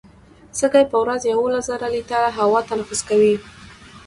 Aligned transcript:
سږي 0.57 0.83
په 0.91 0.97
ورځ 1.03 1.21
یوولس 1.31 1.65
زره 1.69 1.87
لیټره 1.93 2.29
هوا 2.39 2.59
تنفس 2.69 3.01
کوي. 3.09 3.35